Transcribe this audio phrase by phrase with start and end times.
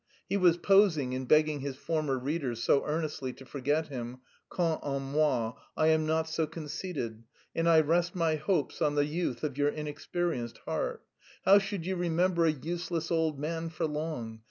[0.27, 4.17] He was posing in begging his former readers so earnestly to forget him;
[4.49, 7.23] quant à moi, I am not so conceited,
[7.55, 11.03] and I rest my hopes on the youth of your inexperienced heart.
[11.45, 14.39] How should you remember a useless old man for long?